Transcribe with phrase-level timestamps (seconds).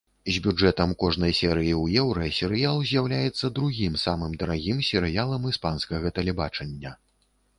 [0.35, 6.91] З бюджэтам кожнай серыі ў еўра серыял з'яўляецца другім самым дарагім серыялам іспанскага тэлебачання.